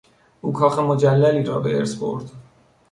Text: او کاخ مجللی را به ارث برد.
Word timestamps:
او 0.41 0.53
کاخ 0.53 0.79
مجللی 0.79 1.43
را 1.43 1.59
به 1.59 1.77
ارث 1.77 1.95
برد. 1.97 2.31